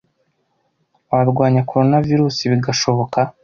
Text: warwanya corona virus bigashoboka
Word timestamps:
warwanya 1.11 1.65
corona 1.69 2.03
virus 2.07 2.35
bigashoboka 2.51 3.19